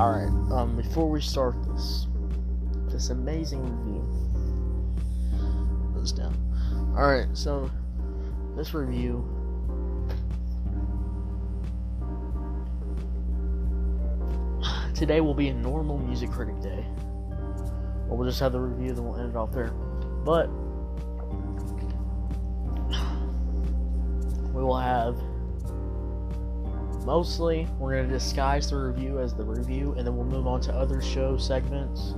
[0.00, 2.06] Alright, um, before we start this,
[2.86, 4.06] this amazing review,
[5.96, 6.36] this down.
[6.96, 7.68] Alright, so,
[8.54, 9.28] this review,
[14.94, 16.86] today will be a normal music critic day.
[18.08, 19.72] Or we'll just have the review, then we'll end it off there.
[20.24, 20.48] But,
[24.54, 25.20] we will have
[27.08, 27.66] mostly.
[27.78, 30.74] We're going to disguise the review as the review and then we'll move on to
[30.74, 32.12] other show segments.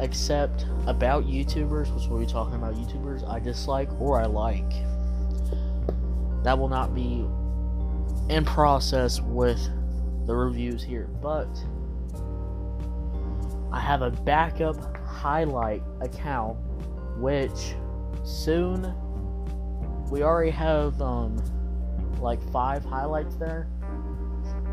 [0.00, 4.70] Except about youtubers which we'll be talking about youtubers i dislike or i like.
[6.44, 7.26] That will not be
[8.30, 9.60] in process with
[10.26, 11.48] the reviews here but
[13.70, 16.56] i have a backup highlight account
[17.18, 17.74] which
[18.24, 18.94] soon
[20.10, 21.36] we already have um
[22.24, 23.68] like five highlights there.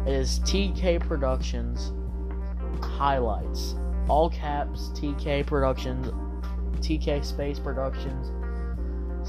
[0.08, 1.92] Is TK Productions
[2.82, 3.76] highlights.
[4.10, 6.08] All caps TK Productions,
[6.80, 8.32] TK Space Productions,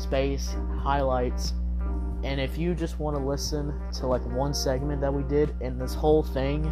[0.00, 1.52] Space highlights.
[2.24, 5.76] And if you just want to listen to like one segment that we did in
[5.76, 6.64] this whole thing,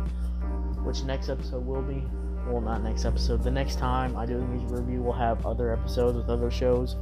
[0.85, 2.03] which next episode will be,
[2.47, 5.73] well, not next episode, the next time I do a music review, we'll have other
[5.73, 6.97] episodes with other shows.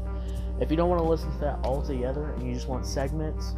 [0.61, 3.55] If you don't want to listen to that all together and you just want segments,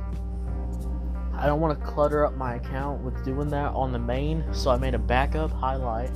[1.40, 4.70] I don't want to clutter up my account with doing that on the main, so
[4.70, 6.10] I made a backup highlight.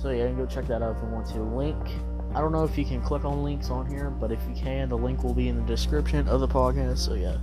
[0.00, 1.42] So yeah, you can go check that out if you want to.
[1.42, 1.76] Link,
[2.32, 4.88] I don't know if you can click on links on here, but if you can,
[4.88, 7.38] the link will be in the description of the podcast, so yeah.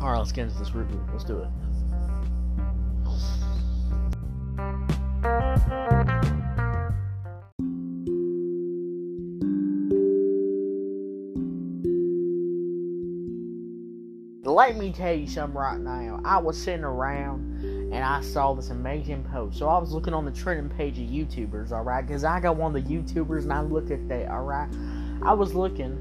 [0.00, 1.04] Alright, let's get into this review.
[1.12, 1.48] Let's do it.
[14.60, 16.20] Let me tell you something right now.
[16.22, 19.58] I was sitting around and I saw this amazing post.
[19.58, 22.06] So I was looking on the trending page of YouTubers, alright?
[22.06, 24.68] Because I got one of the YouTubers and I looked at that, alright?
[25.22, 25.96] I was looking,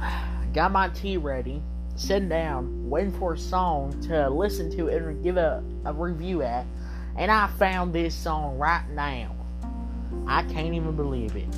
[0.54, 1.60] got my tea ready,
[1.96, 6.64] sitting down, waiting for a song to listen to and give a, a review at.
[7.16, 9.36] And I found this song right now.
[10.26, 11.48] I can't even believe it.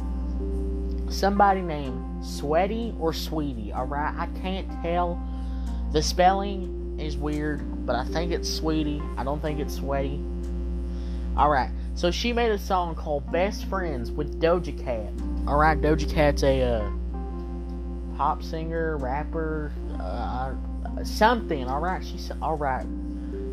[1.11, 4.15] Somebody named Sweaty or Sweetie, alright?
[4.17, 5.21] I can't tell.
[5.93, 9.03] The spelling is weird, but I think it's Sweetie.
[9.17, 10.21] I don't think it's Sweaty.
[11.37, 15.13] Alright, so she made a song called Best Friends with Doja Cat.
[15.49, 16.91] Alright, Doja Cat's a uh,
[18.17, 20.55] pop singer, rapper, uh,
[21.05, 22.05] something, alright?
[22.05, 22.87] She's alright.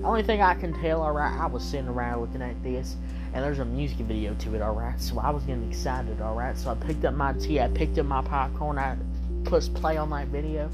[0.04, 2.96] Only thing I can tell, alright, I was sitting around looking at this
[3.36, 5.00] and there's a music video to it, alright?
[5.02, 6.58] So I was getting excited, alright?
[6.58, 8.96] So I picked up my tea, I picked up my popcorn, I
[9.44, 10.72] pushed play on that video,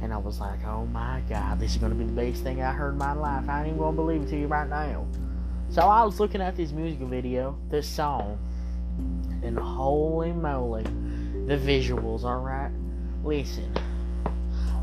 [0.00, 2.72] and I was like, oh my god, this is gonna be the best thing I
[2.72, 3.46] heard in my life.
[3.46, 5.06] I ain't even gonna believe it to you right now.
[5.68, 8.38] So I was looking at this music video, this song,
[9.42, 12.72] and holy moly, the visuals, alright?
[13.22, 13.70] Listen,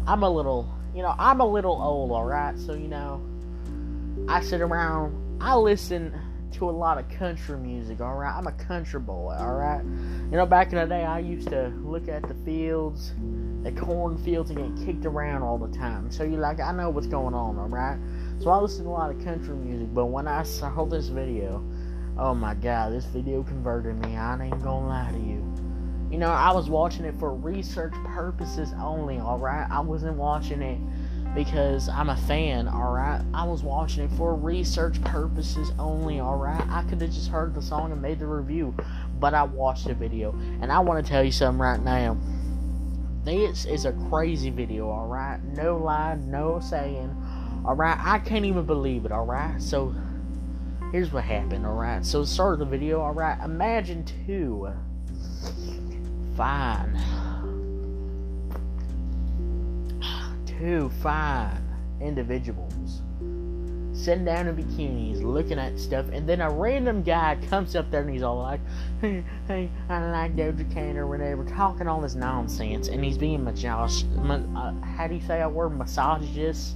[0.05, 2.55] I'm a little, you know, I'm a little old, alright?
[2.59, 3.19] So, you know,
[4.27, 6.13] I sit around, I listen
[6.55, 8.33] to a lot of country music, alright?
[8.33, 9.83] I'm a country boy, alright?
[9.83, 13.13] You know, back in the day, I used to look at the fields,
[13.63, 16.09] the cornfields, and get kicked around all the time.
[16.11, 17.99] So, you like, I know what's going on, alright?
[18.39, 21.63] So, I listen to a lot of country music, but when I saw this video,
[22.17, 24.15] oh my god, this video converted me.
[24.15, 25.43] I ain't gonna lie to you.
[26.09, 29.69] You know, I was watching it for research purposes only, alright?
[29.69, 30.79] I wasn't watching it
[31.35, 33.21] because I'm a fan, alright?
[33.33, 36.65] I was watching it for research purposes only, alright?
[36.69, 38.73] I could have just heard the song and made the review,
[39.19, 40.31] but I watched the video.
[40.61, 42.17] And I want to tell you something right now.
[43.25, 45.43] This is a crazy video, alright?
[45.43, 47.15] No lie, no saying.
[47.65, 49.61] Alright, I can't even believe it, alright?
[49.61, 49.93] So,
[50.91, 52.05] here's what happened, alright?
[52.05, 53.39] So, start of the video, alright?
[53.43, 54.69] Imagine two
[56.35, 57.01] fine
[60.59, 61.61] two fine
[62.01, 63.01] individuals
[63.93, 68.01] sitting down in bikinis looking at stuff and then a random guy comes up there
[68.01, 68.59] and he's all like
[69.01, 73.43] hey, hey I like Doja Cat or whatever talking all this nonsense and he's being
[73.43, 75.77] massage uh, how do you say a word?
[75.77, 76.75] Misogynist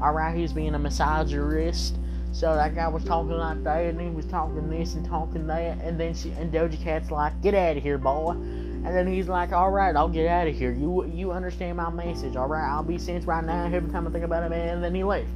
[0.00, 1.98] alright he's being a misogynist
[2.32, 5.78] so that guy was talking like that and he was talking this and talking that
[5.82, 8.36] and then she and Doja Cat's like get out of here boy
[8.84, 10.70] and then he's like, "All right, I'll get out of here.
[10.72, 12.36] You you understand my message?
[12.36, 13.64] All right, I'll be sent right now.
[13.64, 15.26] Every time I think about it, man." And then he left.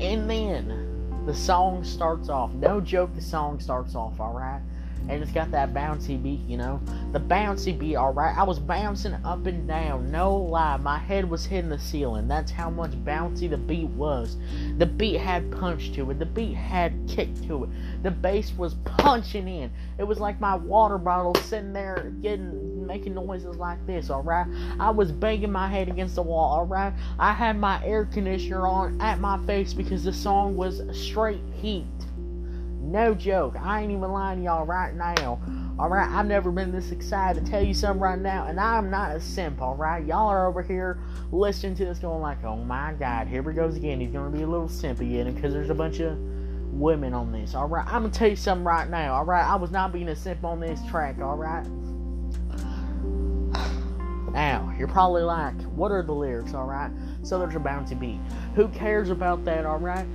[0.00, 2.52] And then the song starts off.
[2.54, 4.18] No joke, the song starts off.
[4.18, 4.60] All right,
[5.08, 6.80] and it's got that bouncy beat, you know.
[7.12, 8.36] The bouncy beat, alright.
[8.36, 10.76] I was bouncing up and down, no lie.
[10.76, 12.28] My head was hitting the ceiling.
[12.28, 14.36] That's how much bouncy the beat was.
[14.78, 17.70] The beat had punch to it, the beat had kick to it.
[18.02, 19.70] The bass was punching in.
[19.98, 24.46] It was like my water bottle sitting there getting making noises like this, alright?
[24.78, 26.92] I was banging my head against the wall, alright?
[27.18, 31.86] I had my air conditioner on at my face because the song was straight heat.
[32.92, 33.56] No joke.
[33.58, 35.40] I ain't even lying to y'all right now.
[35.78, 39.16] Alright, I've never been this excited to tell you something right now, and I'm not
[39.16, 40.04] a simp, alright?
[40.04, 41.00] Y'all are over here
[41.30, 43.98] listening to this going like, oh my god, here he goes again.
[43.98, 46.18] He's gonna be a little simp again because there's a bunch of
[46.70, 47.86] women on this, alright?
[47.86, 49.46] I'm gonna tell you something right now, alright?
[49.46, 51.66] I was not being a simp on this track, alright?
[54.32, 56.90] Now, you're probably like, what are the lyrics, alright?
[57.22, 58.20] So there's a bouncy beat.
[58.54, 60.06] Who cares about that, alright?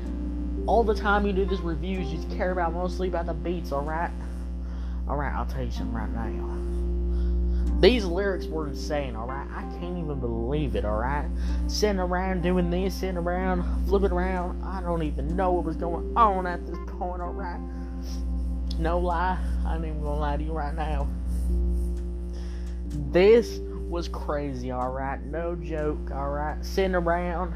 [0.68, 4.12] All the time you do these reviews, you care about mostly about the beats, alright?
[5.08, 7.80] Alright, I'll tell you something right now.
[7.80, 9.48] These lyrics were insane, alright?
[9.50, 11.28] I can't even believe it, alright?
[11.68, 16.16] Sitting around doing this, sitting around, flipping around, I don't even know what was going
[16.18, 17.62] on at this point, alright?
[18.78, 21.08] No lie, I ain't even gonna lie to you right now.
[22.90, 25.24] This was crazy, alright?
[25.24, 26.66] No joke, alright?
[26.66, 27.54] Sitting around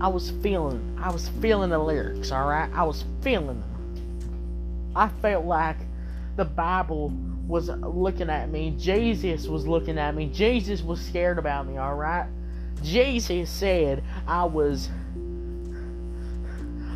[0.00, 2.70] I was feeling, I was feeling the lyrics, alright?
[2.74, 4.92] I was feeling them.
[4.96, 5.76] I felt like
[6.36, 7.12] the Bible
[7.46, 8.74] was looking at me.
[8.78, 10.26] Jesus was looking at me.
[10.26, 12.26] Jesus was scared about me, alright?
[12.82, 14.88] Jesus said I was.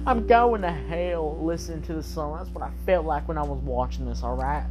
[0.04, 2.36] I'm going to hell listening to the song.
[2.38, 4.64] That's what I felt like when I was watching this, alright?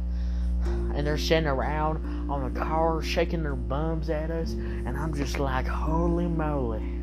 [0.64, 5.38] And they're sitting around on the car shaking their bums at us, and I'm just
[5.38, 7.01] like, holy moly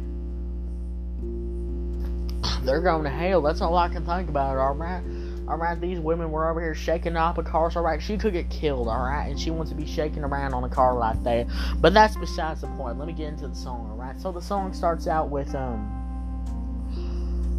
[2.64, 3.42] they're going to hell.
[3.42, 4.58] That's all I can think about.
[4.58, 5.04] All right,
[5.48, 5.80] all right.
[5.80, 7.72] These women were over here shaking up a car.
[7.76, 8.88] All right, she could get killed.
[8.88, 11.48] All right, and she wants to be shaking around on a car like that.
[11.80, 12.98] But that's besides the point.
[12.98, 13.90] Let me get into the song.
[13.92, 14.20] All right.
[14.20, 15.96] So the song starts out with um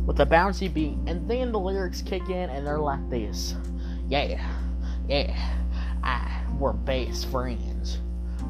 [0.06, 3.54] with a bouncy beat, and then the lyrics kick in, and they're like this.
[4.08, 4.40] Yeah,
[5.08, 5.56] yeah.
[6.02, 7.98] I we're best friends.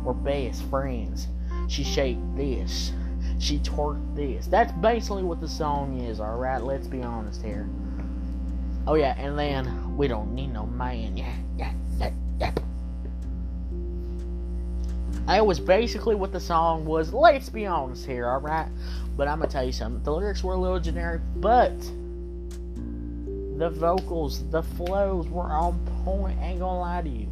[0.02, 1.29] We're best friends.
[1.69, 2.93] She shake this
[3.40, 4.46] she twerked this.
[4.46, 6.62] That's basically what the song is, alright?
[6.62, 7.69] Let's be honest here.
[8.87, 11.16] Oh, yeah, and then we don't need no man.
[11.16, 12.52] Yeah, yeah, yeah, yeah.
[15.26, 17.14] That was basically what the song was.
[17.14, 18.69] Let's be honest here, alright?
[19.16, 20.02] But I'm gonna tell you something.
[20.02, 21.78] The lyrics were a little generic, but
[23.56, 26.38] the vocals, the flows were on point.
[26.40, 27.28] Ain't gonna lie to you.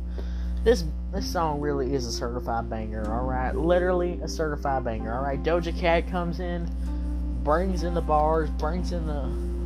[0.65, 3.55] This this song really is a certified banger, alright?
[3.55, 5.43] Literally a certified banger, alright?
[5.43, 6.69] Doja Cat comes in,
[7.43, 9.23] brings in the bars, brings in the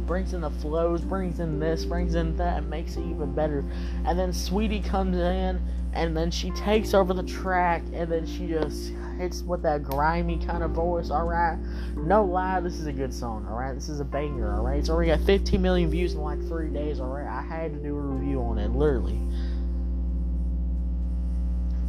[0.07, 3.65] brings in the flows, brings in this, brings in that, and makes it even better.
[4.05, 5.61] And then Sweetie comes in
[5.95, 10.39] and then she takes over the track and then she just hits with that grimy
[10.45, 11.59] kind of voice, alright?
[11.97, 13.75] No lie, this is a good song, alright?
[13.75, 14.79] This is a banger, alright?
[14.79, 17.27] It's already got 15 million views in like three days, alright?
[17.27, 19.21] I had to do a review on it, literally.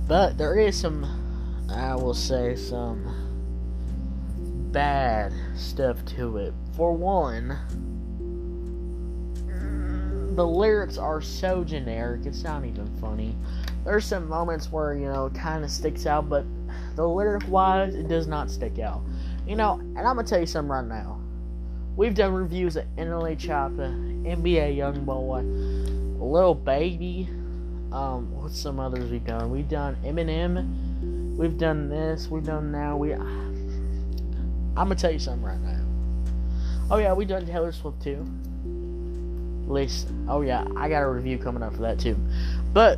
[0.08, 1.06] But there is some,
[1.70, 3.24] I will say, some
[4.72, 6.54] bad stuff to it.
[6.76, 7.58] For one,
[10.36, 13.36] the lyrics are so generic, it's not even funny.
[13.86, 16.46] There's some moments where, you know, it kind of sticks out, but
[16.96, 19.02] the lyric wise, it does not stick out.
[19.48, 21.20] You know, and I'm gonna tell you something right now.
[21.96, 23.94] We've done reviews of NLE Choppa,
[24.26, 27.30] NBA Youngboy, Lil Baby,
[27.94, 29.52] um, what's some others we've done?
[29.52, 31.38] We've done Eminem.
[31.38, 32.28] We've done this.
[32.28, 32.98] We've done now.
[32.98, 33.14] We.
[33.14, 35.80] I'm gonna tell you something right now.
[36.90, 38.26] Oh yeah, we done Taylor Swift too.
[39.66, 42.18] At least, oh yeah, I got a review coming up for that too.
[42.74, 42.98] But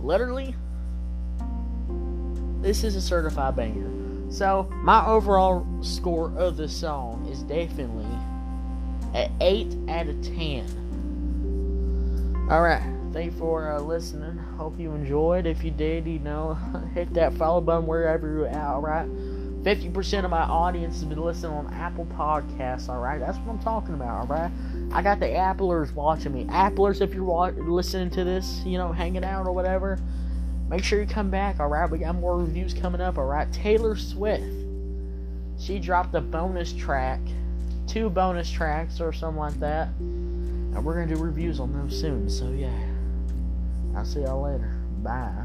[0.00, 0.56] literally,
[2.60, 3.88] this is a certified banger.
[4.32, 8.04] So my overall score of the song is definitely
[9.14, 10.66] an eight out of ten.
[12.50, 14.36] All right thank you for uh, listening.
[14.58, 15.46] Hope you enjoyed.
[15.46, 16.54] If you did, you know,
[16.94, 19.08] hit that follow button wherever you're at, alright?
[19.62, 23.20] 50% of my audience has been listening on Apple Podcasts, alright?
[23.20, 24.50] That's what I'm talking about, alright?
[24.92, 26.44] I got the Applers watching me.
[26.46, 30.00] Applers, if you're listening to this, you know, hanging out or whatever,
[30.68, 31.88] make sure you come back, alright?
[31.88, 33.50] We got more reviews coming up, alright?
[33.52, 34.42] Taylor Swift,
[35.60, 37.20] she dropped a bonus track,
[37.86, 39.88] two bonus tracks or something like that.
[40.00, 42.93] And we're gonna do reviews on those soon, so yeah.
[43.96, 44.70] I'll see y'all later.
[45.02, 45.44] Bye.